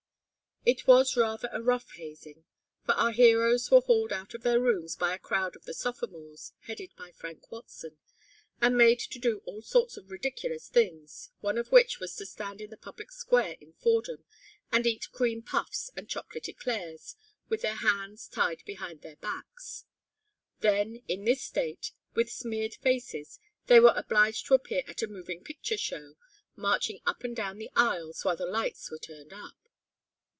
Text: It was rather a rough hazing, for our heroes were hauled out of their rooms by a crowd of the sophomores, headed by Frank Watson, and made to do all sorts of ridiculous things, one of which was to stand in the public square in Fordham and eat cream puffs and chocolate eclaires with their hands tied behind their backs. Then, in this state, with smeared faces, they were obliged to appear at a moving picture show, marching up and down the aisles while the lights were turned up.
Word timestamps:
It 0.63 0.85
was 0.85 1.17
rather 1.17 1.49
a 1.51 1.59
rough 1.59 1.89
hazing, 1.93 2.45
for 2.85 2.91
our 2.91 3.11
heroes 3.13 3.71
were 3.71 3.79
hauled 3.81 4.13
out 4.13 4.35
of 4.35 4.43
their 4.43 4.59
rooms 4.59 4.95
by 4.95 5.11
a 5.15 5.17
crowd 5.17 5.55
of 5.55 5.63
the 5.65 5.73
sophomores, 5.73 6.53
headed 6.67 6.91
by 6.95 7.13
Frank 7.13 7.51
Watson, 7.51 7.97
and 8.61 8.77
made 8.77 8.99
to 8.99 9.17
do 9.17 9.39
all 9.45 9.63
sorts 9.63 9.97
of 9.97 10.11
ridiculous 10.11 10.69
things, 10.69 11.31
one 11.39 11.57
of 11.57 11.71
which 11.71 11.99
was 11.99 12.15
to 12.17 12.27
stand 12.27 12.61
in 12.61 12.69
the 12.69 12.77
public 12.77 13.11
square 13.11 13.55
in 13.59 13.73
Fordham 13.73 14.23
and 14.71 14.85
eat 14.85 15.11
cream 15.11 15.41
puffs 15.41 15.89
and 15.95 16.07
chocolate 16.07 16.47
eclaires 16.47 17.15
with 17.49 17.63
their 17.63 17.77
hands 17.77 18.27
tied 18.27 18.61
behind 18.63 19.01
their 19.01 19.15
backs. 19.15 19.85
Then, 20.59 21.01
in 21.07 21.25
this 21.25 21.41
state, 21.41 21.91
with 22.13 22.29
smeared 22.29 22.75
faces, 22.75 23.39
they 23.65 23.79
were 23.79 23.95
obliged 23.95 24.45
to 24.45 24.53
appear 24.53 24.83
at 24.87 25.01
a 25.01 25.07
moving 25.07 25.43
picture 25.43 25.75
show, 25.75 26.17
marching 26.55 26.99
up 27.07 27.23
and 27.23 27.35
down 27.35 27.57
the 27.57 27.71
aisles 27.75 28.23
while 28.23 28.37
the 28.37 28.45
lights 28.45 28.91
were 28.91 28.99
turned 28.99 29.33
up. 29.33 29.55